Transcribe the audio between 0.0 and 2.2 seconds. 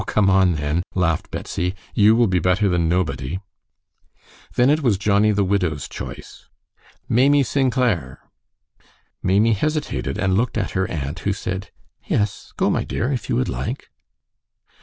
"Oh, come on, then!" laughed Betsy; "you